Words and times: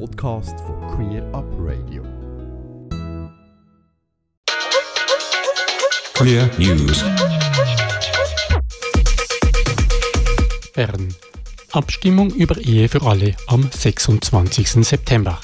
Podcast 0.00 0.58
von 0.60 0.80
Queer 0.88 1.22
Up 1.32 1.44
Radio. 1.58 2.02
Queer 6.14 6.50
News. 6.58 7.04
Bern. 10.74 11.14
Abstimmung 11.72 12.30
über 12.30 12.56
Ehe 12.58 12.88
für 12.88 13.02
alle 13.02 13.36
am 13.46 13.70
26. 13.70 14.84
September. 14.84 15.40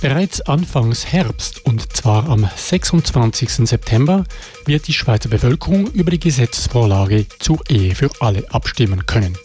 Bereits 0.00 0.40
Anfangs 0.42 1.12
Herbst, 1.12 1.64
und 1.66 1.96
zwar 1.96 2.28
am 2.28 2.48
26. 2.54 3.68
September, 3.68 4.24
wird 4.64 4.86
die 4.86 4.92
Schweizer 4.92 5.28
Bevölkerung 5.28 5.90
über 5.92 6.12
die 6.12 6.20
Gesetzesvorlage 6.20 7.26
zur 7.40 7.58
Ehe 7.68 7.94
für 7.94 8.10
alle 8.20 8.48
abstimmen 8.52 9.06
können. 9.06 9.36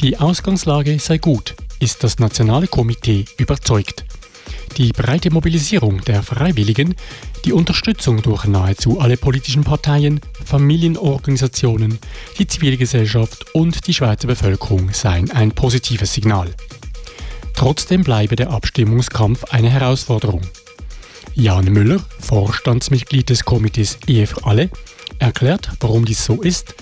Die 0.00 0.18
Ausgangslage 0.18 0.98
sei 0.98 1.18
gut, 1.18 1.54
ist 1.80 2.04
das 2.04 2.18
Nationale 2.18 2.66
Komitee 2.66 3.24
überzeugt. 3.38 4.04
Die 4.76 4.92
breite 4.92 5.30
Mobilisierung 5.30 6.00
der 6.02 6.22
Freiwilligen, 6.22 6.94
die 7.44 7.52
Unterstützung 7.52 8.22
durch 8.22 8.44
nahezu 8.44 9.00
alle 9.00 9.16
politischen 9.16 9.64
Parteien, 9.64 10.20
Familienorganisationen, 10.44 11.98
die 12.38 12.46
Zivilgesellschaft 12.46 13.54
und 13.54 13.86
die 13.86 13.94
Schweizer 13.94 14.28
Bevölkerung 14.28 14.92
seien 14.92 15.30
ein 15.30 15.52
positives 15.52 16.14
Signal. 16.14 16.54
Trotzdem 17.54 18.04
bleibe 18.04 18.36
der 18.36 18.50
Abstimmungskampf 18.50 19.44
eine 19.50 19.68
Herausforderung. 19.68 20.42
Jan 21.34 21.64
Müller, 21.66 22.00
Vorstandsmitglied 22.20 23.30
des 23.30 23.44
Komitees 23.44 23.98
Ehe 24.06 24.26
für 24.26 24.44
alle, 24.44 24.70
erklärt, 25.18 25.70
warum 25.80 26.04
dies 26.04 26.24
so 26.24 26.40
ist, 26.42 26.74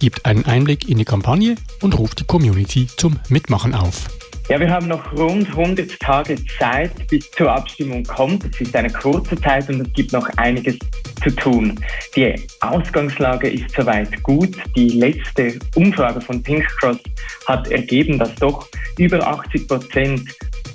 gibt 0.00 0.24
einen 0.24 0.44
Einblick 0.46 0.88
in 0.88 0.98
die 0.98 1.04
Kampagne 1.04 1.56
und 1.80 1.98
ruft 1.98 2.20
die 2.20 2.24
Community 2.24 2.88
zum 2.96 3.18
Mitmachen 3.28 3.74
auf. 3.74 4.08
Ja, 4.48 4.58
wir 4.58 4.68
haben 4.68 4.88
noch 4.88 5.12
rund 5.12 5.48
100 5.48 5.98
Tage 6.00 6.36
Zeit, 6.58 6.90
bis 7.08 7.30
zur 7.30 7.50
Abstimmung 7.50 8.02
kommt. 8.02 8.44
Es 8.44 8.60
ist 8.60 8.74
eine 8.74 8.90
kurze 8.90 9.36
Zeit 9.36 9.68
und 9.68 9.80
es 9.80 9.92
gibt 9.92 10.12
noch 10.12 10.28
einiges 10.36 10.78
zu 11.22 11.30
tun. 11.30 11.78
Die 12.16 12.34
Ausgangslage 12.60 13.48
ist 13.48 13.70
soweit 13.70 14.20
gut. 14.24 14.56
Die 14.76 14.88
letzte 14.88 15.58
Umfrage 15.76 16.20
von 16.20 16.42
Pink 16.42 16.66
Cross 16.80 16.98
hat 17.46 17.68
ergeben, 17.70 18.18
dass 18.18 18.34
doch 18.34 18.68
über 18.98 19.24
80 19.24 19.68
Prozent 19.68 20.22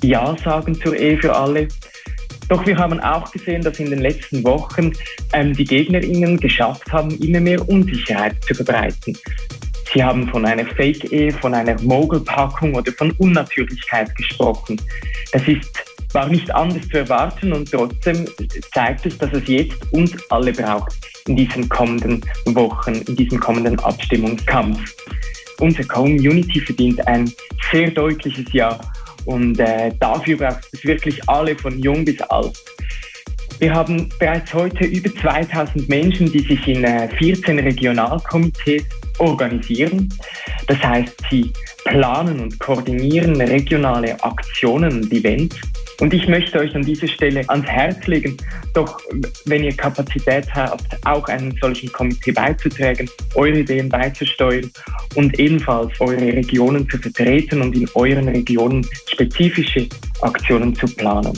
Ja 0.01 0.35
sagen 0.43 0.73
zur 0.75 0.95
Ehe 0.95 1.17
für 1.17 1.35
alle. 1.35 1.67
Doch 2.47 2.65
wir 2.65 2.77
haben 2.77 2.99
auch 3.01 3.29
gesehen, 3.31 3.61
dass 3.61 3.79
in 3.79 3.89
den 3.89 3.99
letzten 3.99 4.41
Wochen 4.45 4.93
ähm, 5.33 5.53
die 5.53 5.65
GegnerInnen 5.65 6.37
geschafft 6.37 6.89
haben, 6.93 7.11
immer 7.19 7.41
mehr 7.41 7.67
Unsicherheit 7.67 8.41
zu 8.45 8.55
verbreiten. 8.55 9.17
Sie 9.93 10.03
haben 10.03 10.27
von 10.29 10.45
einer 10.45 10.65
Fake-Ehe, 10.65 11.31
von 11.31 11.53
einer 11.53 11.79
Mogelpackung 11.81 12.75
oder 12.75 12.91
von 12.93 13.11
Unnatürlichkeit 13.19 14.13
gesprochen. 14.15 14.81
Das 15.31 15.47
ist, 15.47 15.85
war 16.13 16.27
nicht 16.27 16.53
anders 16.53 16.87
zu 16.89 16.99
erwarten 16.99 17.53
und 17.53 17.71
trotzdem 17.71 18.25
zeigt 18.73 19.05
es, 19.05 19.17
dass 19.17 19.31
es 19.33 19.47
jetzt 19.47 19.77
uns 19.91 20.15
alle 20.29 20.51
braucht 20.51 20.93
in 21.27 21.35
diesen 21.35 21.67
kommenden 21.69 22.21
Wochen, 22.45 22.95
in 23.07 23.15
diesem 23.15 23.39
kommenden 23.39 23.79
Abstimmungskampf 23.79 24.79
unsere 25.59 25.87
Community 25.87 26.59
verdient 26.59 27.05
ein 27.07 27.31
sehr 27.71 27.91
deutliches 27.91 28.45
Ja. 28.51 28.79
Und 29.25 29.59
äh, 29.59 29.91
dafür 29.99 30.37
braucht 30.37 30.67
es 30.71 30.85
wirklich 30.85 31.27
alle, 31.27 31.55
von 31.55 31.77
jung 31.79 32.05
bis 32.05 32.21
alt. 32.21 32.57
Wir 33.59 33.73
haben 33.73 34.07
bereits 34.19 34.53
heute 34.53 34.85
über 34.85 35.13
2000 35.15 35.89
Menschen, 35.89 36.31
die 36.31 36.39
sich 36.39 36.65
in 36.67 36.83
äh, 36.83 37.09
14 37.17 37.59
Regionalkomitees 37.59 38.83
organisieren. 39.19 40.09
Das 40.67 40.79
heißt, 40.79 41.15
sie 41.29 41.51
planen 41.85 42.39
und 42.39 42.59
koordinieren 42.59 43.39
regionale 43.41 44.21
Aktionen 44.23 45.03
und 45.03 45.11
Events 45.11 45.55
und 45.99 46.13
ich 46.13 46.27
möchte 46.27 46.59
euch 46.59 46.75
an 46.75 46.83
dieser 46.83 47.07
Stelle 47.07 47.43
ans 47.49 47.65
Herz 47.65 48.05
legen, 48.05 48.37
doch 48.73 48.99
wenn 49.45 49.63
ihr 49.63 49.75
Kapazität 49.75 50.45
habt, 50.53 50.85
auch 51.05 51.27
einem 51.27 51.53
solchen 51.59 51.91
Komitee 51.91 52.31
beizutragen, 52.31 53.09
eure 53.33 53.59
Ideen 53.59 53.89
beizusteuern 53.89 54.71
und 55.15 55.39
ebenfalls 55.39 55.99
eure 55.99 56.21
Regionen 56.21 56.87
zu 56.87 56.99
vertreten 56.99 57.61
und 57.61 57.75
in 57.75 57.89
euren 57.95 58.27
Regionen 58.27 58.85
spezifische 59.07 59.87
Aktionen 60.21 60.75
zu 60.75 60.85
planen. 60.85 61.33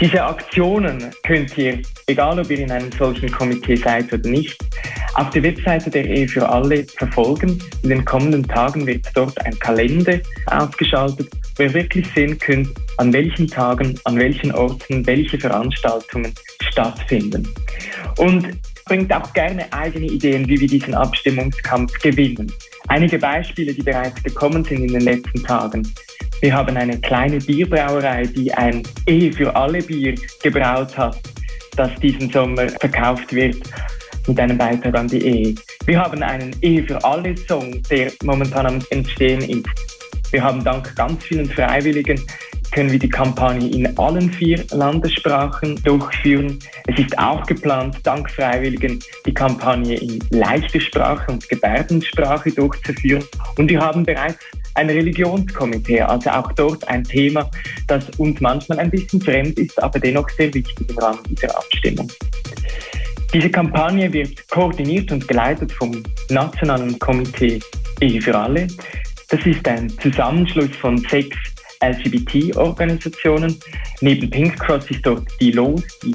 Diese 0.00 0.22
Aktionen 0.22 1.10
könnt 1.26 1.56
ihr, 1.58 1.80
egal 2.06 2.38
ob 2.38 2.50
ihr 2.50 2.60
in 2.60 2.70
einem 2.70 2.90
solchen 2.92 3.30
Komitee 3.30 3.76
seid 3.76 4.12
oder 4.12 4.28
nicht, 4.28 4.56
auf 5.14 5.30
der 5.30 5.42
Webseite 5.42 5.90
der 5.90 6.04
Ehe 6.04 6.28
für 6.28 6.48
alle 6.48 6.84
verfolgen. 6.84 7.62
In 7.82 7.90
den 7.90 8.04
kommenden 8.04 8.46
Tagen 8.46 8.86
wird 8.86 9.06
dort 9.14 9.38
ein 9.44 9.58
Kalender 9.58 10.20
ausgeschaltet, 10.46 11.28
wo 11.56 11.64
ihr 11.64 11.74
wirklich 11.74 12.06
sehen 12.14 12.38
könnt, 12.38 12.68
an 12.96 13.12
welchen 13.12 13.48
Tagen, 13.48 13.98
an 14.04 14.18
welchen 14.18 14.52
Orten 14.52 15.06
welche 15.06 15.38
Veranstaltungen 15.38 16.32
stattfinden. 16.62 17.48
Und 18.18 18.48
bringt 18.86 19.12
auch 19.12 19.32
gerne 19.34 19.72
eigene 19.72 20.06
Ideen, 20.06 20.48
wie 20.48 20.60
wir 20.60 20.68
diesen 20.68 20.94
Abstimmungskampf 20.94 21.92
gewinnen. 22.00 22.52
Einige 22.88 23.18
Beispiele, 23.18 23.72
die 23.72 23.82
bereits 23.82 24.22
gekommen 24.22 24.64
sind 24.64 24.82
in 24.82 24.92
den 24.92 25.02
letzten 25.02 25.44
Tagen. 25.44 25.82
Wir 26.40 26.54
haben 26.54 26.74
eine 26.76 26.98
kleine 27.00 27.38
Bierbrauerei, 27.38 28.22
die 28.22 28.52
ein 28.54 28.82
Ehe 29.06 29.30
für 29.30 29.54
alle 29.54 29.82
Bier 29.82 30.14
gebraut 30.42 30.96
hat, 30.96 31.18
das 31.76 31.94
diesen 32.00 32.30
Sommer 32.30 32.68
verkauft 32.68 33.32
wird 33.34 33.56
mit 34.26 34.40
einem 34.40 34.56
Beitrag 34.56 34.96
an 34.96 35.08
die 35.08 35.22
Ehe. 35.22 35.54
Wir 35.84 35.98
haben 36.00 36.22
einen 36.22 36.56
Ehe 36.62 36.82
für 36.84 37.02
alle 37.04 37.36
Song, 37.36 37.82
der 37.90 38.10
momentan 38.22 38.66
am 38.66 38.78
Entstehen 38.88 39.42
ist. 39.42 39.68
Wir 40.30 40.42
haben 40.42 40.64
dank 40.64 40.96
ganz 40.96 41.22
vielen 41.24 41.46
Freiwilligen 41.46 42.18
können 42.72 42.92
wir 42.92 42.98
die 42.98 43.08
Kampagne 43.08 43.68
in 43.68 43.98
allen 43.98 44.30
vier 44.30 44.64
Landessprachen 44.70 45.76
durchführen. 45.82 46.58
Es 46.86 46.98
ist 46.98 47.18
auch 47.18 47.44
geplant, 47.46 47.98
dank 48.04 48.30
Freiwilligen 48.30 49.00
die 49.26 49.34
Kampagne 49.34 49.96
in 49.96 50.20
leichter 50.30 50.80
Sprache 50.80 51.32
und 51.32 51.48
Gebärdensprache 51.48 52.52
durchzuführen. 52.52 53.24
Und 53.58 53.70
wir 53.70 53.80
haben 53.80 54.04
bereits 54.04 54.38
ein 54.74 54.88
Religionskomitee, 54.88 56.02
also 56.02 56.30
auch 56.30 56.52
dort 56.52 56.86
ein 56.88 57.04
Thema, 57.04 57.50
das 57.86 58.08
uns 58.18 58.40
manchmal 58.40 58.78
ein 58.78 58.90
bisschen 58.90 59.20
fremd 59.20 59.58
ist, 59.58 59.82
aber 59.82 59.98
dennoch 59.98 60.28
sehr 60.30 60.52
wichtig 60.54 60.88
im 60.88 60.98
Rahmen 60.98 61.20
dieser 61.28 61.56
Abstimmung. 61.56 62.10
Diese 63.32 63.48
Kampagne 63.48 64.12
wird 64.12 64.48
koordiniert 64.48 65.12
und 65.12 65.26
geleitet 65.28 65.70
vom 65.72 66.02
Nationalen 66.30 66.98
Komitee 66.98 67.60
Ehe 68.00 68.20
für 68.20 68.36
alle. 68.36 68.66
Das 69.28 69.44
ist 69.46 69.66
ein 69.68 69.88
Zusammenschluss 70.00 70.74
von 70.80 70.98
sechs 70.98 71.36
LGBT-Organisationen. 71.82 73.56
Neben 74.00 74.28
Pink 74.30 74.58
Cross 74.58 74.90
ist 74.90 75.06
dort 75.06 75.28
die 75.40 75.52
LOS, 75.52 75.82
die 76.02 76.14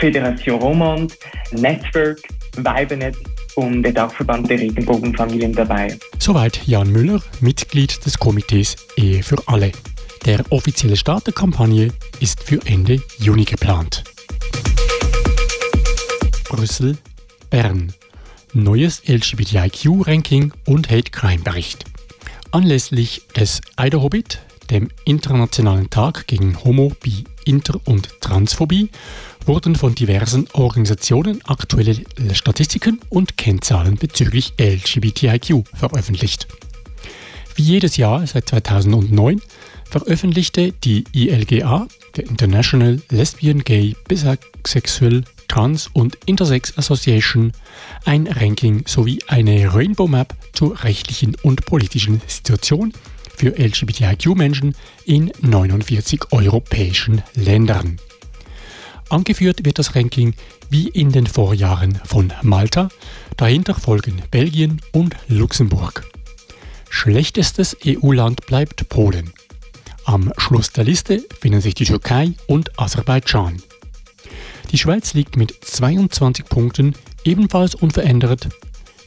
Fédération 0.00 0.60
Romande, 0.60 1.14
Network, 1.52 2.20
Weibenet 2.56 3.16
und 3.58 3.82
der 3.82 3.92
Dachverband 3.92 4.48
der 4.48 4.60
Regenbogenfamilien 4.60 5.52
dabei. 5.52 5.98
Soweit 6.20 6.64
Jan 6.66 6.92
Müller, 6.92 7.20
Mitglied 7.40 8.06
des 8.06 8.16
Komitees 8.16 8.76
Ehe 8.96 9.24
für 9.24 9.36
alle. 9.46 9.72
Der 10.24 10.44
offizielle 10.50 10.96
Start 10.96 11.26
der 11.26 11.34
Kampagne 11.34 11.90
ist 12.20 12.40
für 12.42 12.60
Ende 12.66 13.02
Juni 13.18 13.44
geplant. 13.44 14.04
Brüssel, 16.48 16.96
Bern. 17.50 17.92
Neues 18.54 19.02
LGBTIQ-Ranking 19.06 20.52
und 20.66 20.88
Hate 20.88 21.10
Crime-Bericht. 21.10 21.84
Anlässlich 22.52 23.22
des 23.36 23.60
Eiderhobbit, 23.76 24.40
dem 24.70 24.88
Internationalen 25.04 25.90
Tag 25.90 26.26
gegen 26.26 26.62
Homo, 26.64 26.92
Bi, 27.02 27.24
Inter- 27.44 27.80
und 27.84 28.20
Transphobie, 28.20 28.90
wurden 29.46 29.76
von 29.76 29.94
diversen 29.94 30.46
Organisationen 30.52 31.40
aktuelle 31.46 31.96
Statistiken 32.32 33.00
und 33.08 33.36
Kennzahlen 33.36 33.96
bezüglich 33.96 34.52
LGBTIQ 34.60 35.64
veröffentlicht. 35.74 36.46
Wie 37.54 37.62
jedes 37.62 37.96
Jahr 37.96 38.26
seit 38.26 38.48
2009 38.48 39.40
veröffentlichte 39.84 40.72
die 40.72 41.04
ILGA, 41.12 41.88
der 42.16 42.26
International 42.26 43.00
Lesbian, 43.10 43.64
Gay, 43.64 43.96
Bisexual, 44.06 45.24
Trans 45.48 45.88
und 45.94 46.18
Intersex 46.26 46.76
Association, 46.76 47.52
ein 48.04 48.26
Ranking 48.26 48.84
sowie 48.86 49.18
eine 49.28 49.74
Rainbow 49.74 50.06
Map 50.06 50.34
zur 50.52 50.84
rechtlichen 50.84 51.36
und 51.42 51.64
politischen 51.64 52.20
Situation 52.26 52.92
für 53.38 53.56
LGBTIQ-Menschen 53.56 54.74
in 55.06 55.30
49 55.40 56.32
europäischen 56.32 57.22
Ländern. 57.34 57.98
Angeführt 59.08 59.64
wird 59.64 59.78
das 59.78 59.94
Ranking 59.94 60.34
wie 60.68 60.88
in 60.88 61.12
den 61.12 61.26
Vorjahren 61.26 61.98
von 62.04 62.32
Malta, 62.42 62.88
dahinter 63.36 63.74
folgen 63.74 64.20
Belgien 64.30 64.82
und 64.92 65.16
Luxemburg. 65.28 66.04
Schlechtestes 66.90 67.76
EU-Land 67.86 68.46
bleibt 68.46 68.88
Polen. 68.88 69.32
Am 70.04 70.32
Schluss 70.36 70.72
der 70.72 70.84
Liste 70.84 71.24
finden 71.40 71.60
sich 71.60 71.74
die 71.74 71.84
Türkei 71.84 72.32
und 72.48 72.78
Aserbaidschan. 72.78 73.62
Die 74.72 74.78
Schweiz 74.78 75.14
liegt 75.14 75.36
mit 75.36 75.54
22 75.64 76.44
Punkten 76.46 76.94
ebenfalls 77.24 77.74
unverändert 77.74 78.48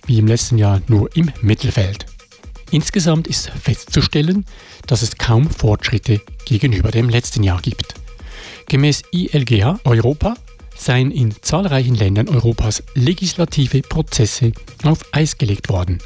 wie 0.07 0.17
im 0.17 0.27
letzten 0.27 0.57
Jahr 0.57 0.81
nur 0.87 1.15
im 1.15 1.31
Mittelfeld. 1.41 2.10
Insgesamt 2.71 3.27
ist 3.27 3.49
festzustellen, 3.49 4.45
dass 4.87 5.01
es 5.01 5.17
kaum 5.17 5.49
Fortschritte 5.49 6.21
gegenüber 6.45 6.89
dem 6.89 7.09
letzten 7.09 7.43
Jahr 7.43 7.61
gibt. 7.61 7.95
Gemäß 8.67 9.03
ILGA 9.11 9.79
Europa 9.83 10.35
seien 10.77 11.11
in 11.11 11.33
zahlreichen 11.41 11.95
Ländern 11.95 12.29
Europas 12.29 12.81
legislative 12.95 13.81
Prozesse 13.81 14.53
auf 14.83 14.99
Eis 15.11 15.37
gelegt 15.37 15.69
worden. 15.69 15.99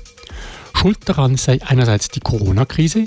Schuld 0.73 0.97
daran 1.06 1.38
sei 1.38 1.59
einerseits 1.63 2.09
die 2.09 2.19
Corona-Krise, 2.19 3.06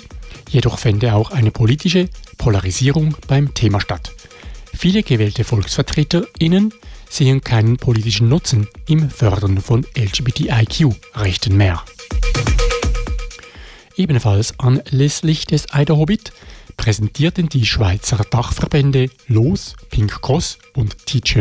jedoch 0.48 0.78
fände 0.78 1.14
auch 1.14 1.32
eine 1.32 1.50
politische 1.50 2.08
Polarisierung 2.38 3.16
beim 3.26 3.52
Thema 3.54 3.80
statt. 3.80 4.12
Viele 4.72 5.02
gewählte 5.02 5.44
VolksvertreterInnen 5.44 6.72
sehen 7.10 7.40
keinen 7.40 7.76
politischen 7.76 8.28
Nutzen 8.28 8.68
im 8.86 9.10
Fördern 9.10 9.60
von 9.60 9.84
LGBTIQ-Rechten 9.96 11.56
mehr. 11.56 11.82
Ebenfalls 13.98 14.58
anlässlich 14.60 15.44
des 15.44 15.74
Eider 15.74 15.96
Hobbit 15.96 16.30
präsentierten 16.76 17.48
die 17.48 17.66
Schweizer 17.66 18.24
Dachverbände 18.30 19.10
LOS, 19.26 19.74
Pink 19.90 20.22
Cross 20.22 20.58
und 20.76 21.04
Teach 21.04 21.34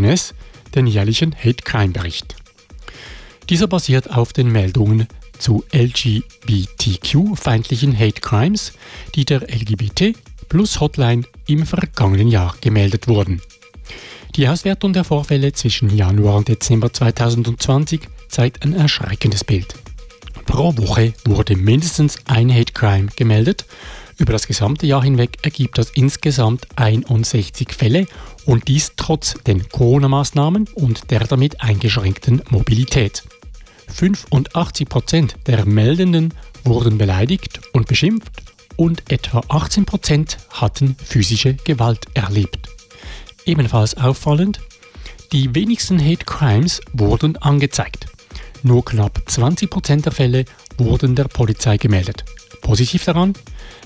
den 0.74 0.88
jährlichen 0.88 1.36
Hate 1.36 1.63
Crime 1.63 1.94
Bericht. 1.94 2.36
Dieser 3.48 3.68
basiert 3.68 4.09
auf 4.09 4.33
den 4.33 4.51
Meldungen 4.51 5.07
zu 5.38 5.63
LGBTQ-feindlichen 5.71 7.95
Hate 7.98 8.21
Crimes, 8.21 8.74
die 9.13 9.24
der 9.24 9.44
LGBT 9.44 10.15
Plus 10.50 10.80
Hotline 10.80 11.25
im 11.45 11.63
vergangenen 11.63 12.27
Jahr 12.27 12.56
gemeldet 12.59 13.07
wurden. 13.07 13.39
Die 14.36 14.48
Auswertung 14.48 14.94
der 14.94 15.04
Vorfälle 15.04 15.54
zwischen 15.54 15.95
Januar 15.95 16.38
und 16.38 16.48
Dezember 16.48 16.92
2020 16.92 18.01
zeigt 18.30 18.65
ein 18.65 18.74
erschreckendes 18.74 19.44
Bild. 19.44 19.75
Pro 20.48 20.76
Woche 20.78 21.14
wurde 21.26 21.56
mindestens 21.56 22.18
ein 22.26 22.52
Hate 22.52 22.74
Crime 22.74 23.10
gemeldet. 23.16 23.66
Über 24.18 24.34
das 24.34 24.48
gesamte 24.48 24.88
Jahr 24.88 25.04
hinweg 25.04 25.38
ergibt 25.44 25.78
das 25.78 25.92
insgesamt 25.92 26.66
61 26.78 27.72
Fälle 27.72 28.08
und 28.46 28.68
dies 28.68 28.94
trotz 28.96 29.36
den 29.46 29.70
Corona-Maßnahmen 29.70 30.70
und 30.74 31.12
der 31.12 31.20
damit 31.20 31.62
eingeschränkten 31.62 32.42
Mobilität. 32.50 33.24
85 33.94 34.90
Prozent 34.90 35.36
der 35.46 35.66
Meldenden 35.66 36.34
wurden 36.64 36.98
beleidigt 36.98 37.60
und 37.74 37.88
beschimpft 37.88 38.32
und 38.78 39.12
etwa 39.12 39.44
18 39.50 39.86
Prozent 39.86 40.38
hatten 40.50 40.96
physische 41.04 41.54
Gewalt 41.54 42.08
erlebt. 42.16 42.70
Ebenfalls 43.46 43.96
auffallend, 43.98 44.60
die 45.32 45.54
wenigsten 45.54 46.00
Hate 46.00 46.26
Crimes 46.26 46.82
wurden 46.94 47.38
angezeigt. 47.38 48.08
Nur 48.68 48.84
knapp 48.84 49.22
20 49.25 49.69
Prozent 49.69 50.06
der 50.06 50.12
Fälle 50.12 50.44
wurden 50.78 51.16
der 51.16 51.24
Polizei 51.24 51.78
gemeldet. 51.78 52.25
Positiv 52.62 53.06
daran, 53.06 53.31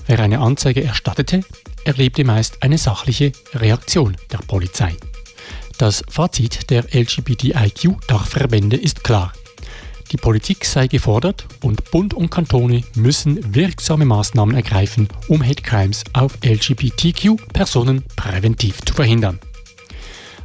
wer 0.08 0.18
eine 0.18 0.40
Anzeige 0.40 0.82
erstattete, 0.82 1.42
erlebte 1.84 2.24
meist 2.24 2.64
eine 2.64 2.78
sachliche 2.78 3.30
Reaktion 3.54 4.16
der 4.32 4.38
Polizei. 4.38 4.96
Das 5.78 6.02
Fazit 6.08 6.68
der 6.70 6.82
LGBTIQ-Dachverbände 6.92 8.76
ist 8.76 9.04
klar. 9.04 9.32
Die 10.10 10.16
Politik 10.16 10.64
sei 10.64 10.88
gefordert 10.88 11.46
und 11.62 11.92
Bund 11.92 12.12
und 12.12 12.30
Kantone 12.30 12.82
müssen 12.96 13.54
wirksame 13.54 14.04
Maßnahmen 14.04 14.56
ergreifen, 14.56 15.06
um 15.28 15.44
Hate 15.44 15.62
Crimes 15.62 16.02
auf 16.12 16.36
LGBTQ-Personen 16.44 18.02
präventiv 18.16 18.80
zu 18.84 18.94
verhindern. 18.94 19.38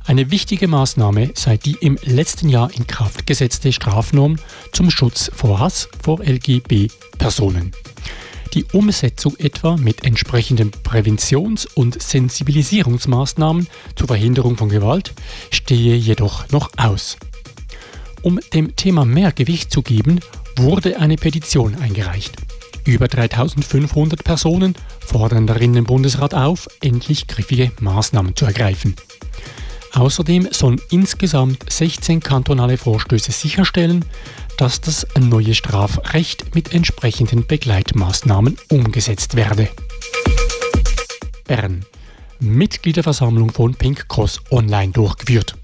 Eine 0.08 0.32
wichtige 0.32 0.70
Maßnahme 0.70 1.32
sei 1.34 1.58
die 1.58 1.76
im 1.82 1.98
letzten 2.02 2.48
Jahr 2.48 2.74
in 2.74 2.88
Kraft 2.88 3.28
gesetzte 3.28 3.74
Strafnorm 3.74 4.38
zum 4.72 4.90
Schutz 4.90 5.30
vor 5.36 5.60
Hass 5.60 5.90
vor 6.02 6.22
LGB-Personen. 6.24 7.74
Die 8.54 8.64
Umsetzung 8.72 9.36
etwa 9.36 9.76
mit 9.76 10.06
entsprechenden 10.06 10.72
Präventions- 10.72 11.68
und 11.76 12.02
Sensibilisierungsmaßnahmen 12.02 13.68
zur 13.98 14.08
Verhinderung 14.08 14.56
von 14.56 14.70
Gewalt 14.70 15.14
stehe 15.52 15.98
jedoch 15.98 16.48
noch 16.52 16.72
aus. 16.78 17.18
Um 18.22 18.40
dem 18.54 18.78
Thema 18.78 19.04
mehr 19.04 19.34
Gewicht 19.34 19.72
zu 19.72 19.82
geben, 19.82 20.22
wurde 20.56 21.02
eine 21.02 21.18
Petition 21.18 21.76
eingereicht. 21.82 22.32
Über 22.86 23.10
3500 23.10 24.24
Personen 24.24 24.74
fordern 25.02 25.48
darin 25.48 25.74
den 25.74 25.84
Bundesrat 25.84 26.34
auf, 26.34 26.70
endlich 26.80 27.28
griffige 27.28 27.74
Maßnahmen 27.82 28.38
zu 28.38 28.46
ergreifen. 28.46 28.96
Außerdem 29.94 30.50
sollen 30.52 30.82
insgesamt 30.92 31.72
16 31.72 32.20
kantonale 32.20 32.78
Vorstöße 32.78 33.32
sicherstellen, 33.32 34.06
dass 34.58 34.82
das 34.82 35.08
neue 35.20 35.54
Strafrecht 35.54 36.56
mit 36.56 36.74
entsprechenden 36.74 37.46
Begleitmaßnahmen 37.46 38.58
umgesetzt 38.70 39.36
werde. 39.36 39.70
Bern. 41.46 41.86
Mitgliederversammlung 42.40 43.52
von 43.52 43.74
Pink 43.74 44.08
Cross 44.10 44.42
online 44.52 44.92
durchgeführt. 44.92 45.56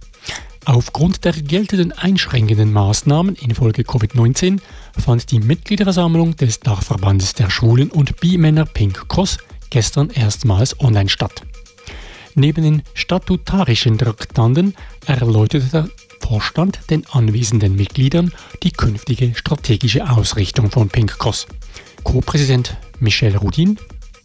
Aufgrund 0.66 1.26
der 1.26 1.34
geltenden 1.34 1.92
einschränkenden 1.92 2.72
Maßnahmen 2.72 3.36
infolge 3.36 3.84
Covid-19 3.84 4.60
fand 4.98 5.30
die 5.30 5.40
Mitgliederversammlung 5.40 6.36
des 6.38 6.62
Dachverbandes 6.62 7.34
der 7.34 7.50
Schwulen 7.50 7.92
und 7.92 8.20
Bi-Männer 8.22 8.66
Pink 8.66 9.10
Cross 9.10 9.40
gestern 9.70 10.10
erstmals 10.10 10.80
online 10.80 11.10
statt. 11.10 11.44
Neben 12.36 12.64
den 12.64 12.84
statutarischen 12.96 13.98
Traktanten 13.98 14.74
erläuterte 15.06 15.70
der 15.72 15.90
Vorstand 16.20 16.80
den 16.90 17.06
anwesenden 17.12 17.76
Mitgliedern 17.76 18.32
die 18.64 18.72
künftige 18.72 19.34
strategische 19.36 20.10
Ausrichtung 20.10 20.72
von 20.72 20.90
Pink 20.90 21.20
Cross. 21.20 21.46
Co-Präsident 22.04 22.76
Michel 23.00 23.36
Rudin. 23.38 23.78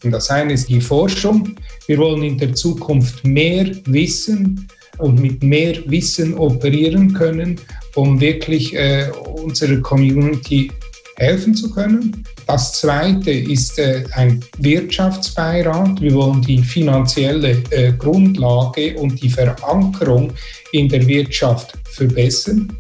Das 0.03 0.31
eine 0.31 0.55
ist 0.55 0.69
die 0.69 0.81
Forschung. 0.81 1.57
Wir 1.87 1.99
wollen 1.99 2.23
in 2.23 2.39
der 2.39 2.55
Zukunft 2.55 3.25
mehr 3.25 3.71
wissen 3.85 4.69
und 4.99 5.21
mit 5.21 5.43
mehr 5.43 5.77
Wissen 5.87 6.35
operieren 6.35 7.13
können, 7.13 7.61
um 7.95 8.21
wirklich 8.21 8.75
äh, 8.75 9.11
unserer 9.11 9.81
Community 9.81 10.71
helfen 11.17 11.55
zu 11.55 11.71
können. 11.71 12.25
Das 12.49 12.73
zweite 12.81 13.31
ist 13.31 13.79
äh, 13.79 14.05
ein 14.13 14.43
Wirtschaftsbeirat. 14.57 16.01
Wir 16.01 16.15
wollen 16.15 16.41
die 16.41 16.63
finanzielle 16.63 17.63
äh, 17.69 17.93
Grundlage 17.93 18.99
und 18.99 19.23
die 19.23 19.29
Verankerung 19.29 20.33
in 20.73 20.89
der 20.89 21.07
Wirtschaft 21.07 21.75
verbessern. 21.91 22.73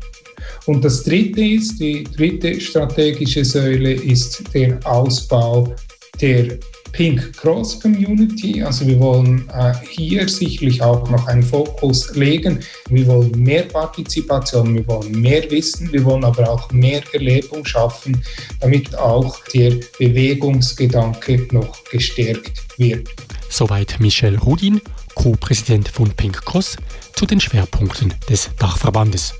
Und 0.65 0.83
das 0.87 1.05
dritte 1.05 1.43
ist, 1.43 1.79
die 1.79 2.05
dritte 2.05 2.59
strategische 2.59 3.45
Säule 3.45 3.93
ist 3.93 4.43
der 4.55 4.81
Ausbau 4.87 5.75
der 6.19 6.59
Pink 6.93 7.37
Cross 7.37 7.81
Community. 7.81 8.63
Also 8.63 8.87
wir 8.87 8.99
wollen 8.99 9.49
äh, 9.53 9.73
hier 9.89 10.29
sicherlich 10.29 10.83
auch 10.83 11.09
noch 11.11 11.27
einen 11.27 11.43
Fokus 11.43 12.15
legen. 12.15 12.61
Wir 12.89 13.07
wollen 13.07 13.31
mehr 13.43 13.65
Partizipation, 13.65 14.75
wir 14.75 14.87
wollen 14.87 15.13
mehr 15.21 15.51
Wissen, 15.51 15.93
wir 15.93 16.05
wollen 16.05 16.25
aber 16.25 16.49
auch 16.49 16.71
mehr 16.73 17.03
Erlebung 17.13 17.65
schaffen, 17.65 18.23
damit 18.61 18.97
auch 18.97 19.39
der 19.55 19.75
Bewegungsgedanke 19.99 21.47
noch 21.53 21.85
gestärkt 21.91 22.63
wird. 22.79 23.09
Soweit 23.49 23.99
Michel 23.99 24.37
Rudin, 24.37 24.81
Co-Präsident 25.15 25.89
von 25.89 26.11
Pink 26.11 26.45
Cross, 26.45 26.77
zu 27.15 27.27
den 27.27 27.41
Schwerpunkten 27.41 28.15
des 28.29 28.51
Dachverbandes. 28.59 29.35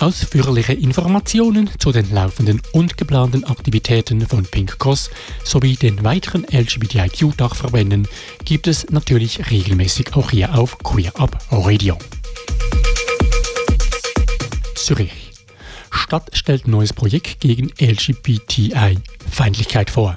Ausführliche 0.00 0.72
Informationen 0.72 1.70
zu 1.78 1.92
den 1.92 2.10
laufenden 2.10 2.60
und 2.72 2.96
geplanten 2.96 3.44
Aktivitäten 3.44 4.26
von 4.26 4.46
Pink 4.46 4.78
Cross 4.78 5.10
sowie 5.44 5.76
den 5.76 6.02
weiteren 6.02 6.46
LGBTIQ-Dachverbänden 6.50 8.08
gibt 8.46 8.66
es 8.66 8.88
natürlich 8.88 9.50
regelmäßig 9.50 10.16
auch 10.16 10.30
hier 10.30 10.58
auf 10.58 10.78
Queer 10.78 11.20
Up 11.20 11.36
Radio. 11.50 11.98
Zürich. 14.74 15.32
Stadt 15.90 16.30
stellt 16.32 16.66
neues 16.66 16.94
Projekt 16.94 17.40
gegen 17.40 17.70
LGBTI-Feindlichkeit 17.78 19.90
vor. 19.90 20.14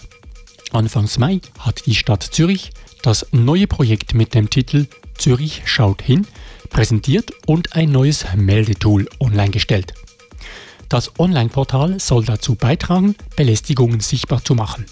Anfangs 0.72 1.20
Mai 1.20 1.42
hat 1.60 1.86
die 1.88 1.96
Stadt 1.96 2.24
Zürich 2.24 2.72
das 3.02 3.28
neue 3.34 3.68
Projekt 3.68 4.13
mit 4.13 4.34
dem 4.34 4.50
Titel 4.50 4.88
Zürich 5.18 5.63
schaut 5.66 6.02
hin 6.02 6.25
präsentiert 6.74 7.32
und 7.46 7.75
ein 7.75 7.92
neues 7.92 8.25
Meldetool 8.36 9.08
online 9.20 9.51
gestellt. 9.51 9.94
Das 10.89 11.18
Online-Portal 11.20 12.00
soll 12.00 12.25
dazu 12.25 12.56
beitragen, 12.56 13.15
Belästigungen 13.36 14.00
sichtbar 14.00 14.44
zu 14.44 14.56
machen. 14.56 14.86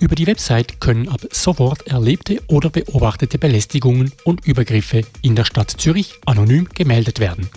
Über 0.00 0.16
die 0.16 0.26
Website 0.26 0.80
können 0.80 1.08
ab 1.08 1.20
sofort 1.30 1.86
erlebte 1.86 2.42
oder 2.48 2.70
beobachtete 2.70 3.38
Belästigungen 3.38 4.10
und 4.24 4.44
Übergriffe 4.46 5.02
in 5.20 5.36
der 5.36 5.44
Stadt 5.44 5.70
Zürich 5.70 6.14
anonym 6.26 6.68
gemeldet 6.74 7.20
werden. 7.20 7.48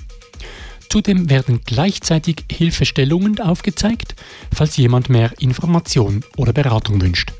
Zudem 0.89 1.29
werden 1.29 1.61
gleichzeitig 1.65 2.45
Hilfestellungen 2.51 3.39
aufgezeigt, 3.39 4.15
falls 4.53 4.77
jemand 4.77 5.09
mehr 5.09 5.33
Information 5.39 6.23
oder 6.37 6.53
Beratung 6.53 7.01
wünscht. 7.01 7.33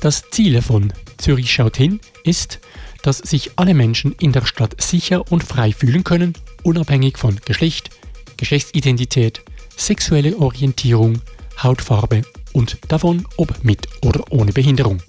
Das 0.00 0.30
Ziel 0.30 0.62
von 0.62 0.92
Zürich 1.16 1.50
schaut 1.50 1.76
hin 1.76 2.00
ist, 2.22 2.60
dass 3.06 3.18
sich 3.18 3.52
alle 3.54 3.72
Menschen 3.72 4.16
in 4.18 4.32
der 4.32 4.44
Stadt 4.44 4.82
sicher 4.82 5.30
und 5.30 5.44
frei 5.44 5.70
fühlen 5.70 6.02
können, 6.02 6.32
unabhängig 6.64 7.18
von 7.18 7.36
Geschlecht, 7.44 7.90
Geschlechtsidentität, 8.36 9.42
sexuelle 9.76 10.36
Orientierung, 10.36 11.20
Hautfarbe 11.62 12.22
und 12.52 12.78
davon, 12.88 13.24
ob 13.36 13.62
mit 13.62 13.86
oder 14.02 14.24
ohne 14.30 14.50
Behinderung. 14.52 15.00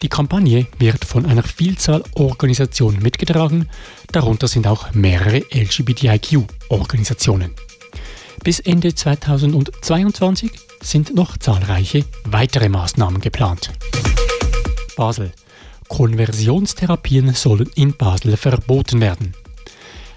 Die 0.00 0.08
Kampagne 0.08 0.66
wird 0.78 1.04
von 1.04 1.26
einer 1.26 1.42
Vielzahl 1.42 2.02
Organisationen 2.14 3.02
mitgetragen, 3.02 3.68
darunter 4.10 4.48
sind 4.48 4.66
auch 4.66 4.94
mehrere 4.94 5.42
LGBTIQ-Organisationen. 5.52 7.50
Bis 8.42 8.58
Ende 8.58 8.94
2022 8.94 10.50
sind 10.80 11.14
noch 11.14 11.36
zahlreiche 11.36 12.06
weitere 12.24 12.70
Maßnahmen 12.70 13.20
geplant. 13.20 13.70
Basel. 14.96 15.30
Konversionstherapien 15.92 17.34
sollen 17.34 17.68
in 17.74 17.92
Basel 17.94 18.38
verboten 18.38 19.02
werden. 19.02 19.34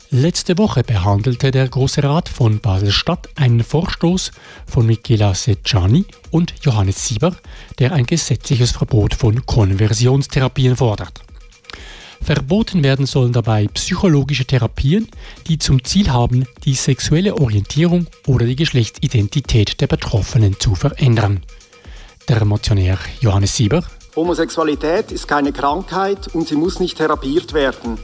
Letzte 0.09 0.57
Woche 0.57 0.83
behandelte 0.83 1.51
der 1.51 1.67
Große 1.67 2.01
Rat 2.01 2.29
von 2.29 2.61
Basel-Stadt 2.61 3.27
einen 3.35 3.61
Vorstoß 3.61 4.31
von 4.65 4.85
Michela 4.85 5.33
Secciani 5.33 6.05
und 6.31 6.53
Johannes 6.61 7.05
Sieber, 7.05 7.35
der 7.77 7.91
ein 7.91 8.05
gesetzliches 8.05 8.71
Verbot 8.71 9.15
von 9.15 9.45
Konversionstherapien 9.45 10.77
fordert. 10.77 11.19
Verboten 12.21 12.81
werden 12.81 13.05
sollen 13.05 13.33
dabei 13.33 13.67
psychologische 13.67 14.45
Therapien, 14.45 15.09
die 15.47 15.57
zum 15.57 15.83
Ziel 15.83 16.09
haben, 16.09 16.45
die 16.63 16.75
sexuelle 16.75 17.35
Orientierung 17.35 18.07
oder 18.27 18.45
die 18.45 18.55
Geschlechtsidentität 18.55 19.81
der 19.81 19.87
Betroffenen 19.87 20.57
zu 20.57 20.73
verändern. 20.73 21.43
Der 22.29 22.45
Motionär 22.45 22.97
Johannes 23.19 23.57
Sieber. 23.57 23.83
Homosexualität 24.15 25.11
ist 25.11 25.27
keine 25.27 25.51
Krankheit 25.51 26.33
und 26.33 26.47
sie 26.47 26.55
muss 26.55 26.79
nicht 26.79 26.97
therapiert 26.97 27.53
werden. 27.53 27.97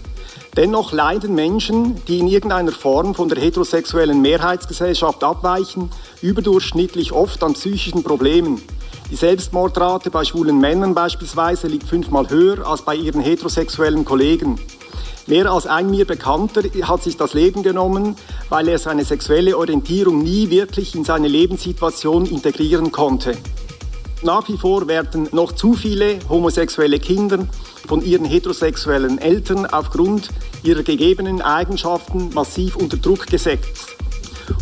Dennoch 0.58 0.92
leiden 0.92 1.34
Menschen, 1.34 2.04
die 2.06 2.20
in 2.20 2.28
irgendeiner 2.28 2.74
Form 2.74 3.16
von 3.16 3.30
der 3.30 3.42
heterosexuellen 3.42 4.22
Mehrheitsgesellschaft 4.22 5.24
abweichen, 5.24 5.90
überdurchschnittlich 6.22 7.14
oft 7.14 7.42
an 7.42 7.54
psychischen 7.54 8.04
Problemen. 8.04 8.62
Die 9.10 9.16
Selbstmordrate 9.16 10.12
bei 10.12 10.26
schwulen 10.26 10.60
Männern 10.60 10.94
beispielsweise 10.94 11.68
liegt 11.68 11.88
fünfmal 11.88 12.30
höher 12.30 12.68
als 12.68 12.82
bei 12.82 12.96
ihren 12.96 13.22
heterosexuellen 13.22 14.04
Kollegen. 14.04 14.60
Mehr 15.28 15.50
als 15.50 15.66
ein 15.66 15.90
mir 15.90 16.06
Bekannter 16.06 16.64
hat 16.84 17.04
sich 17.04 17.16
das 17.16 17.34
Leben 17.34 17.64
genommen, 17.64 18.18
weil 18.50 18.68
er 18.68 18.80
seine 18.80 19.06
sexuelle 19.06 19.58
Orientierung 19.58 20.22
nie 20.22 20.50
wirklich 20.50 20.94
in 20.94 21.06
seine 21.06 21.30
Lebenssituation 21.30 22.26
integrieren 22.26 22.92
konnte. 22.92 23.38
Nach 24.24 24.48
wie 24.48 24.58
vor 24.58 24.88
werden 24.88 25.28
noch 25.32 25.54
zu 25.54 25.74
viele 25.74 26.20
homosexuelle 26.30 27.00
Kinder 27.00 27.48
von 27.88 28.04
ihren 28.04 28.26
heterosexuellen 28.26 29.18
Eltern 29.18 29.66
aufgrund 29.66 30.30
ihrer 30.62 30.84
gegebenen 30.84 31.42
Eigenschaften 31.42 32.30
massiv 32.34 32.76
unter 32.76 32.98
Druck 32.98 33.26
gesetzt. 33.26 33.96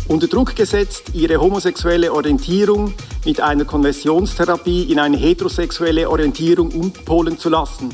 Unter 0.08 0.28
Druck 0.28 0.56
gesetzt, 0.56 1.12
ihre 1.12 1.38
homosexuelle 1.40 2.10
Orientierung 2.12 2.94
mit 3.26 3.42
einer 3.42 3.66
Konversionstherapie 3.66 4.84
in 4.84 4.98
eine 4.98 5.18
heterosexuelle 5.18 6.08
Orientierung 6.08 6.70
umpolen 6.70 7.38
zu 7.38 7.50
lassen. 7.50 7.90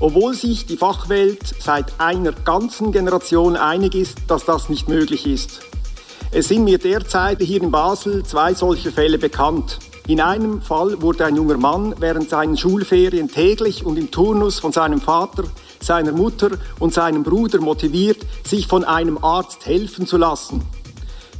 Obwohl 0.00 0.34
sich 0.34 0.66
die 0.66 0.76
Fachwelt 0.76 1.54
seit 1.60 2.00
einer 2.00 2.32
ganzen 2.32 2.90
Generation 2.90 3.54
einig 3.54 3.94
ist, 3.94 4.18
dass 4.26 4.44
das 4.44 4.68
nicht 4.68 4.88
möglich 4.88 5.24
ist. 5.24 5.60
Es 6.32 6.48
sind 6.48 6.64
mir 6.64 6.78
derzeit 6.78 7.40
hier 7.40 7.62
in 7.62 7.70
Basel 7.70 8.24
zwei 8.24 8.54
solche 8.54 8.90
Fälle 8.90 9.18
bekannt. 9.18 9.78
In 10.08 10.20
einem 10.20 10.62
Fall 10.62 11.02
wurde 11.02 11.24
ein 11.24 11.34
junger 11.34 11.58
Mann 11.58 11.94
während 11.98 12.30
seinen 12.30 12.56
Schulferien 12.56 13.28
täglich 13.28 13.84
und 13.84 13.98
im 13.98 14.12
Turnus 14.12 14.60
von 14.60 14.70
seinem 14.70 15.00
Vater, 15.00 15.44
seiner 15.80 16.12
Mutter 16.12 16.50
und 16.78 16.94
seinem 16.94 17.24
Bruder 17.24 17.60
motiviert, 17.60 18.18
sich 18.44 18.68
von 18.68 18.84
einem 18.84 19.18
Arzt 19.18 19.66
helfen 19.66 20.06
zu 20.06 20.16
lassen. 20.16 20.62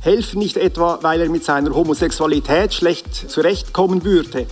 Helfen 0.00 0.40
nicht 0.40 0.56
etwa, 0.56 0.98
weil 1.02 1.20
er 1.20 1.28
mit 1.28 1.44
seiner 1.44 1.74
Homosexualität 1.74 2.74
schlecht 2.74 3.14
zurechtkommen 3.30 4.04
würde, 4.04 4.46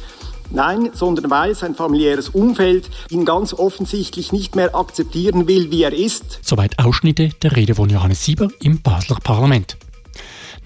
Nein, 0.50 0.90
sondern 0.92 1.30
weil 1.30 1.54
sein 1.54 1.74
familiäres 1.74 2.28
Umfeld 2.28 2.88
ihn 3.10 3.24
ganz 3.24 3.54
offensichtlich 3.54 4.30
nicht 4.30 4.54
mehr 4.54 4.74
akzeptieren 4.74 5.48
will, 5.48 5.70
wie 5.70 5.82
er 5.82 5.92
ist. 5.92 6.38
Soweit 6.42 6.78
Ausschnitte 6.78 7.30
der 7.42 7.56
Rede 7.56 7.74
von 7.74 7.88
Johannes 7.88 8.24
Sieber 8.24 8.48
im 8.60 8.80
Basler 8.80 9.18
Parlament. 9.24 9.76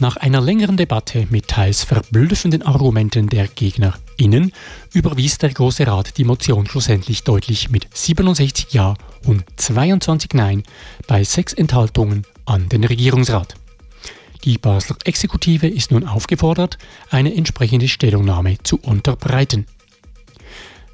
Nach 0.00 0.16
einer 0.16 0.40
längeren 0.40 0.76
Debatte 0.76 1.26
mit 1.28 1.48
teils 1.48 1.82
verblüffenden 1.82 2.62
Argumenten 2.62 3.28
der 3.28 3.48
GegnerInnen 3.48 4.52
überwies 4.92 5.38
der 5.38 5.52
Große 5.52 5.88
Rat 5.88 6.18
die 6.18 6.24
Motion 6.24 6.68
schlussendlich 6.68 7.24
deutlich 7.24 7.70
mit 7.70 7.88
67 7.92 8.72
Ja 8.72 8.94
und 9.26 9.42
22 9.56 10.34
Nein 10.34 10.62
bei 11.08 11.24
sechs 11.24 11.52
Enthaltungen 11.52 12.24
an 12.44 12.68
den 12.68 12.84
Regierungsrat. 12.84 13.56
Die 14.44 14.56
Basler 14.56 14.96
Exekutive 15.04 15.66
ist 15.66 15.90
nun 15.90 16.06
aufgefordert, 16.06 16.78
eine 17.10 17.34
entsprechende 17.34 17.88
Stellungnahme 17.88 18.58
zu 18.62 18.78
unterbreiten. 18.78 19.66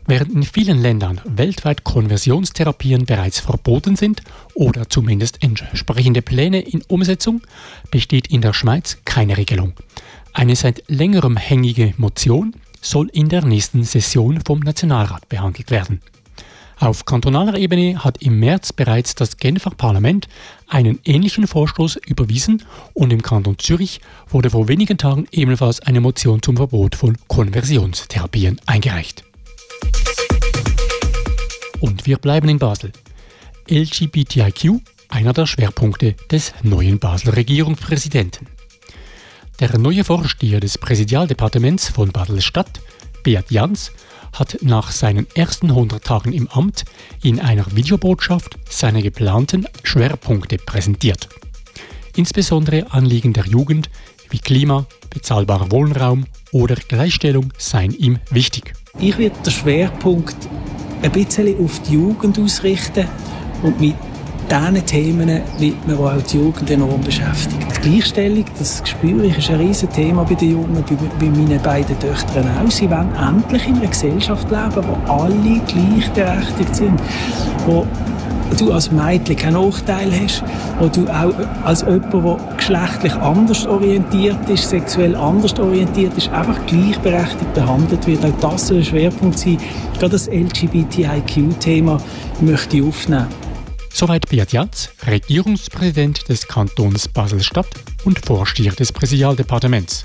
Während 0.06 0.32
in 0.32 0.42
vielen 0.42 0.82
Ländern 0.82 1.20
weltweit 1.24 1.82
Konversionstherapien 1.82 3.06
bereits 3.06 3.40
verboten 3.40 3.96
sind 3.96 4.22
oder 4.54 4.88
zumindest 4.90 5.42
entsprechende 5.42 6.20
Pläne 6.20 6.60
in 6.60 6.82
Umsetzung, 6.88 7.40
besteht 7.90 8.26
in 8.26 8.42
der 8.42 8.52
Schweiz 8.52 8.98
keine 9.06 9.38
Regelung. 9.38 9.72
Eine 10.34 10.56
seit 10.56 10.82
längerem 10.88 11.38
hängige 11.38 11.94
Motion 11.96 12.54
soll 12.82 13.08
in 13.14 13.30
der 13.30 13.46
nächsten 13.46 13.82
Session 13.84 14.42
vom 14.44 14.60
Nationalrat 14.60 15.28
behandelt 15.30 15.70
werden. 15.70 16.02
Auf 16.78 17.06
kantonaler 17.06 17.56
Ebene 17.56 18.04
hat 18.04 18.20
im 18.20 18.40
März 18.40 18.72
bereits 18.72 19.14
das 19.14 19.38
Genfer 19.38 19.70
Parlament 19.70 20.28
einen 20.68 20.98
ähnlichen 21.04 21.46
Vorstoß 21.46 21.96
überwiesen 22.06 22.62
und 22.92 23.12
im 23.12 23.22
Kanton 23.22 23.58
Zürich 23.58 24.00
wurde 24.28 24.50
vor 24.50 24.68
wenigen 24.68 24.98
Tagen 24.98 25.26
ebenfalls 25.30 25.80
eine 25.80 26.00
Motion 26.02 26.42
zum 26.42 26.56
Verbot 26.56 26.94
von 26.94 27.16
Konversionstherapien 27.28 28.60
eingereicht. 28.66 29.24
Und 31.80 32.06
wir 32.06 32.18
bleiben 32.18 32.48
in 32.48 32.58
Basel. 32.58 32.92
LGBTIQ, 33.70 34.80
einer 35.08 35.32
der 35.32 35.46
Schwerpunkte 35.46 36.14
des 36.30 36.52
neuen 36.62 36.98
Basler 36.98 37.36
Regierungspräsidenten. 37.36 38.46
Der 39.60 39.78
neue 39.78 40.04
Vorsteher 40.04 40.60
des 40.60 40.78
Präsidialdepartements 40.78 41.88
von 41.88 42.10
Basel-Stadt, 42.10 42.80
Beat 43.22 43.50
Jans, 43.50 43.92
hat 44.32 44.58
nach 44.62 44.90
seinen 44.90 45.26
ersten 45.34 45.70
100 45.70 46.04
Tagen 46.04 46.32
im 46.32 46.48
Amt 46.48 46.84
in 47.22 47.40
einer 47.40 47.64
Videobotschaft 47.74 48.58
seine 48.68 49.02
geplanten 49.02 49.66
Schwerpunkte 49.82 50.56
präsentiert. 50.56 51.28
Insbesondere 52.16 52.90
Anliegen 52.92 53.32
der 53.32 53.46
Jugend 53.46 53.90
wie 54.30 54.38
Klima, 54.38 54.86
bezahlbarer 55.10 55.70
Wohnraum 55.70 56.26
oder 56.54 56.76
Gleichstellung 56.76 57.52
seien 57.58 57.92
ihm 57.92 58.18
wichtig. 58.30 58.72
Ich 59.00 59.18
werde 59.18 59.34
den 59.44 59.52
Schwerpunkt 59.52 60.36
ein 61.02 61.10
bisschen 61.10 61.62
auf 61.62 61.82
die 61.82 61.94
Jugend 61.94 62.38
ausrichten 62.38 63.06
und 63.62 63.80
mit 63.80 63.96
diesen 64.48 64.86
Themen 64.86 65.40
wird 65.58 65.88
man 65.88 65.98
auch 65.98 66.22
die 66.22 66.36
Jugend 66.36 66.70
enorm 66.70 67.00
beschäftigt. 67.00 67.66
Die 67.76 67.90
Gleichstellung, 67.90 68.44
das 68.56 68.82
spüre 68.84 69.26
ich, 69.26 69.38
ist 69.38 69.50
ein 69.50 69.56
riesen 69.56 69.90
Thema 69.90 70.22
bei 70.22 70.34
den 70.34 70.52
Jungen, 70.52 70.84
bei, 70.88 70.94
bei 71.18 71.26
meinen 71.26 71.60
beiden 71.60 71.98
Töchtern 71.98 72.48
auch. 72.56 72.70
Sie 72.70 72.88
wollen 72.88 73.12
endlich 73.16 73.66
in 73.66 73.76
einer 73.76 73.88
Gesellschaft 73.88 74.48
leben, 74.48 74.86
wo 74.86 75.12
alle 75.12 75.60
gleichberechtigt 75.66 76.76
sind, 76.76 77.00
wo 77.66 77.84
du 78.54 78.72
als 78.72 78.90
Mädchen 78.90 79.36
keinen 79.36 79.54
Nachteil 79.54 80.12
hast, 80.12 80.42
wo 80.78 80.88
du 80.88 81.06
auch 81.08 81.34
als 81.64 81.82
jemand, 81.82 82.12
der 82.12 82.38
geschlechtlich 82.56 83.14
anders 83.14 83.66
orientiert 83.66 84.48
ist, 84.48 84.68
sexuell 84.68 85.14
anders 85.16 85.58
orientiert 85.58 86.16
ist, 86.16 86.28
einfach 86.30 86.64
gleichberechtigt 86.66 87.54
behandelt 87.54 88.06
wird. 88.06 88.24
Auch 88.24 88.50
das 88.50 88.68
soll 88.68 88.78
ein 88.78 88.84
Schwerpunkt 88.84 89.38
sein. 89.38 89.58
Gerade 89.94 90.10
das 90.10 90.28
LGBTIQ-Thema 90.28 91.98
möchte 92.40 92.76
ich 92.76 92.82
aufnehmen. 92.82 93.26
Soweit 93.92 94.28
Beat 94.28 94.52
Jatz, 94.52 94.90
Regierungspräsident 95.06 96.28
des 96.28 96.48
Kantons 96.48 97.08
Basel-Stadt 97.08 97.68
und 98.04 98.24
Vorsteher 98.26 98.72
des 98.72 98.92
Präsidialdepartements. 98.92 100.04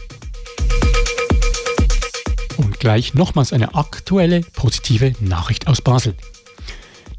Und 2.57 2.79
gleich 2.79 3.15
nochmals 3.15 3.51
eine 3.51 3.73
aktuelle 3.73 4.41
positive 4.53 5.13
Nachricht 5.21 5.67
aus 5.67 5.81
Basel. 5.81 6.13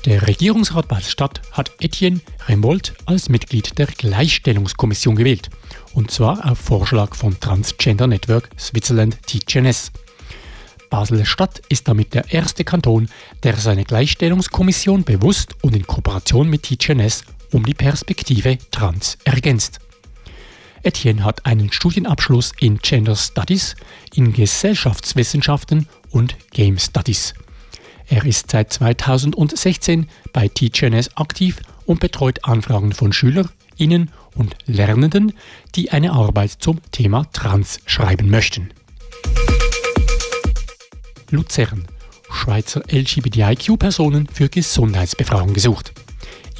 Der 0.06 0.26
Regierungsrat 0.26 0.88
Basel-Stadt 0.88 1.42
hat 1.52 1.72
Etienne 1.78 2.20
Remold 2.48 2.94
als 3.04 3.28
Mitglied 3.28 3.78
der 3.78 3.86
Gleichstellungskommission 3.86 5.14
gewählt. 5.14 5.50
Und 5.92 6.10
zwar 6.10 6.50
auf 6.50 6.58
Vorschlag 6.58 7.14
von 7.14 7.38
Transgender 7.38 8.06
Network 8.06 8.48
Switzerland 8.58 9.18
TGNS. 9.26 9.92
Basel-Stadt 10.88 11.60
ist 11.68 11.86
damit 11.86 12.14
der 12.14 12.32
erste 12.32 12.64
Kanton, 12.64 13.10
der 13.42 13.56
seine 13.56 13.84
Gleichstellungskommission 13.84 15.04
bewusst 15.04 15.54
und 15.60 15.76
in 15.76 15.86
Kooperation 15.86 16.48
mit 16.48 16.62
TGNS 16.62 17.24
um 17.52 17.66
die 17.66 17.74
Perspektive 17.74 18.56
Trans 18.70 19.18
ergänzt. 19.24 19.80
Etienne 20.82 21.24
hat 21.24 21.44
einen 21.44 21.70
Studienabschluss 21.72 22.52
in 22.58 22.78
Gender 22.78 23.16
Studies, 23.16 23.76
in 24.14 24.32
Gesellschaftswissenschaften 24.32 25.86
und 26.10 26.36
Game 26.52 26.78
Studies. 26.78 27.34
Er 28.10 28.24
ist 28.26 28.50
seit 28.50 28.72
2016 28.72 30.08
bei 30.32 30.48
TGNS 30.48 31.16
aktiv 31.16 31.60
und 31.86 32.00
betreut 32.00 32.44
Anfragen 32.44 32.92
von 32.92 33.12
SchülerInnen 33.12 34.10
und 34.34 34.56
Lernenden, 34.66 35.32
die 35.76 35.92
eine 35.92 36.10
Arbeit 36.10 36.56
zum 36.58 36.80
Thema 36.90 37.26
Trans 37.32 37.78
schreiben 37.86 38.28
möchten. 38.28 38.70
Luzern 41.30 41.86
Schweizer 42.32 42.82
LGBTIQ-Personen 42.90 44.26
für 44.26 44.48
Gesundheitsbefragung 44.48 45.54
gesucht. 45.54 45.92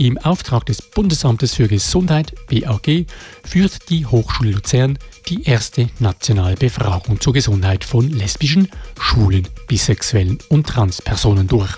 Im 0.00 0.16
Auftrag 0.16 0.64
des 0.64 0.80
Bundesamtes 0.80 1.57
für 1.57 1.69
Gesundheit 1.69 2.33
BAG 2.49 3.04
führt 3.45 3.90
die 3.90 4.07
Hochschule 4.07 4.52
Luzern 4.52 4.99
die 5.28 5.42
erste 5.42 5.90
nationale 5.99 6.57
Befragung 6.57 7.21
zur 7.21 7.35
Gesundheit 7.35 7.85
von 7.85 8.09
lesbischen, 8.09 8.71
schwulen, 8.99 9.47
bisexuellen 9.69 10.38
und 10.49 10.66
Transpersonen 10.66 11.49
durch. 11.49 11.76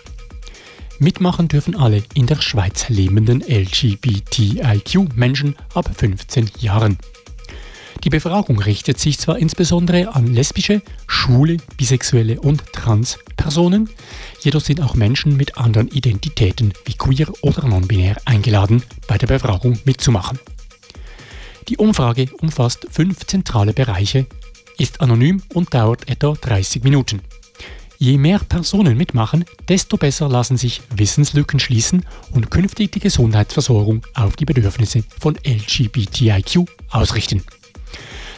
Mitmachen 1.01 1.49
dürfen 1.49 1.75
alle 1.75 2.05
in 2.15 2.29
der 2.29 2.41
Schweiz 2.41 2.89
lebenden 2.89 3.43
LGBTIQ-Menschen 3.43 5.57
ab 5.75 5.91
15 5.93 6.49
Jahren. 6.61 6.99
Die 8.05 8.11
Befragung 8.11 8.59
richtet 8.59 8.99
sich 8.99 9.19
zwar 9.19 9.39
insbesondere 9.39 10.13
an 10.15 10.27
lesbische, 10.27 10.83
schwule, 11.07 11.59
bisexuelle 11.77 12.41
und 12.41 12.65
Transpersonen, 12.73 13.89
jedoch 14.41 14.61
sind 14.61 14.81
auch 14.81 14.95
Menschen 14.95 15.37
mit 15.37 15.57
anderen 15.57 15.87
Identitäten 15.87 16.73
wie 16.85 16.95
queer 16.95 17.29
oder 17.43 17.65
non-binär 17.69 18.17
eingeladen, 18.25 18.83
bei 19.07 19.19
der 19.19 19.29
Befragung 19.29 19.79
mitzumachen. 19.85 20.41
Die 21.69 21.77
Umfrage 21.77 22.29
umfasst 22.41 22.89
fünf 22.91 23.25
zentrale 23.27 23.73
Bereiche, 23.73 24.27
ist 24.79 25.01
anonym 25.01 25.41
und 25.55 25.73
dauert 25.73 26.09
etwa 26.09 26.33
30 26.33 26.83
Minuten. 26.83 27.21
Je 27.99 28.19
mehr 28.19 28.41
Personen 28.41 28.97
mitmachen, 28.97 29.45
desto 29.69 29.97
besser 29.97 30.29
lassen 30.29 30.57
sich 30.57 30.83
Wissenslücken 30.97 31.61
schließen 31.61 32.05
und 32.33 32.51
künftig 32.51 32.91
die 32.91 32.99
Gesundheitsversorgung 32.99 34.05
auf 34.15 34.35
die 34.35 34.45
Bedürfnisse 34.45 35.05
von 35.21 35.39
LGBTIQ 35.47 36.69
ausrichten. 36.91 37.45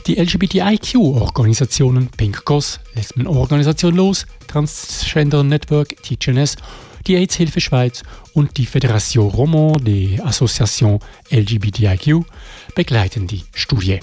Die 0.06 0.18
LGBTIQ-Organisationen 0.18 2.10
Pink 2.10 2.44
Cross, 2.44 2.78
Lesbenorganisation 2.94 3.94
Los, 3.94 4.26
Transgender 4.46 5.42
Network 5.42 5.96
TGNS, 6.02 6.56
die 7.06 7.16
AIDS-Hilfe 7.16 7.62
Schweiz 7.62 8.02
und 8.34 8.58
die 8.58 8.66
Fédération 8.66 9.30
Romand 9.30 9.88
des 9.88 10.20
Associations 10.20 11.02
LGBTIQ 11.30 12.26
begleiten 12.74 13.26
die 13.26 13.44
Studie. 13.54 14.00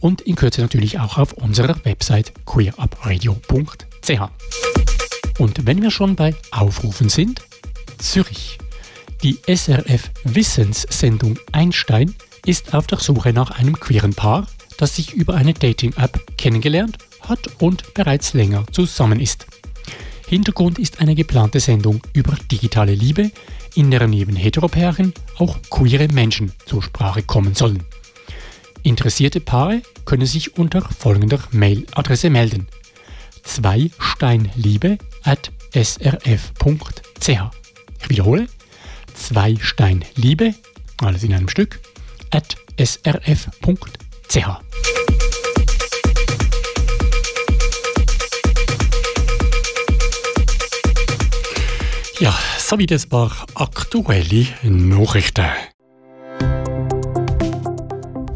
und 0.00 0.22
in 0.22 0.36
Kürze 0.36 0.60
natürlich 0.60 0.98
auch 0.98 1.18
auf 1.18 1.32
unserer 1.34 1.76
Website 1.84 2.32
queerupradio.ch. 2.46 4.20
Und 5.38 5.66
wenn 5.66 5.82
wir 5.82 5.90
schon 5.90 6.16
bei 6.16 6.34
Aufrufen 6.50 7.08
sind, 7.08 7.42
Zürich. 7.98 8.58
Die 9.22 9.38
SRF 9.46 10.10
Wissenssendung 10.24 11.38
Einstein 11.52 12.14
ist 12.46 12.74
auf 12.74 12.86
der 12.86 12.98
Suche 12.98 13.32
nach 13.32 13.50
einem 13.50 13.78
queeren 13.78 14.14
Paar, 14.14 14.46
das 14.78 14.96
sich 14.96 15.12
über 15.12 15.34
eine 15.34 15.52
Dating-App 15.52 16.36
kennengelernt 16.38 16.98
hat 17.20 17.50
und 17.58 17.92
bereits 17.92 18.32
länger 18.32 18.64
zusammen 18.72 19.20
ist. 19.20 19.46
Hintergrund 20.26 20.78
ist 20.78 21.00
eine 21.00 21.14
geplante 21.14 21.60
Sendung 21.60 22.00
über 22.12 22.34
digitale 22.50 22.94
Liebe, 22.94 23.30
in 23.74 23.90
der 23.90 24.06
neben 24.06 24.36
Heteropären 24.36 25.12
auch 25.38 25.58
queere 25.68 26.08
Menschen 26.08 26.52
zur 26.66 26.82
Sprache 26.82 27.22
kommen 27.22 27.54
sollen. 27.54 27.82
Interessierte 28.82 29.40
Paare 29.40 29.82
können 30.04 30.26
sich 30.26 30.56
unter 30.56 30.82
folgender 30.82 31.40
Mailadresse 31.52 32.30
melden: 32.30 32.66
zweisteinliebe 33.42 34.98
at 35.22 35.52
srf.ch. 35.74 37.28
Ich 38.02 38.08
wiederhole: 38.08 38.46
zweisteinliebe, 39.14 40.54
alles 41.02 41.22
in 41.22 41.34
einem 41.34 41.48
Stück, 41.48 41.80
at 42.30 42.56
srf.ch. 42.78 44.36
Ja, 52.20 52.38
so 52.58 52.78
wie 52.78 52.86
das 52.86 53.06
paar 53.06 53.46
aktuelle 53.54 54.46
Nachrichten. 54.62 55.46